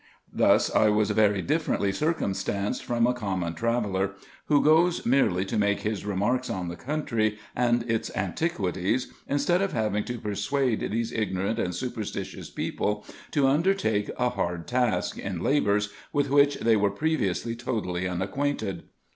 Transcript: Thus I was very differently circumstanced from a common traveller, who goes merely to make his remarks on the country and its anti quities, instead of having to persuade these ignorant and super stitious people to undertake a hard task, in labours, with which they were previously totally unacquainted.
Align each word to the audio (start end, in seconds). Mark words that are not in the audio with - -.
Thus 0.33 0.73
I 0.75 0.89
was 0.89 1.11
very 1.11 1.43
differently 1.43 1.91
circumstanced 1.91 2.83
from 2.83 3.05
a 3.05 3.13
common 3.13 3.53
traveller, 3.53 4.15
who 4.47 4.63
goes 4.63 5.05
merely 5.05 5.45
to 5.45 5.59
make 5.59 5.81
his 5.81 6.07
remarks 6.07 6.49
on 6.49 6.69
the 6.69 6.75
country 6.75 7.37
and 7.55 7.83
its 7.83 8.09
anti 8.09 8.49
quities, 8.49 9.09
instead 9.27 9.61
of 9.61 9.73
having 9.73 10.03
to 10.05 10.17
persuade 10.17 10.79
these 10.79 11.11
ignorant 11.11 11.59
and 11.59 11.75
super 11.75 12.01
stitious 12.01 12.49
people 12.49 13.05
to 13.29 13.45
undertake 13.45 14.09
a 14.17 14.29
hard 14.29 14.65
task, 14.65 15.19
in 15.19 15.41
labours, 15.43 15.93
with 16.11 16.31
which 16.31 16.55
they 16.55 16.75
were 16.75 16.89
previously 16.89 17.55
totally 17.55 18.07
unacquainted. 18.07 18.85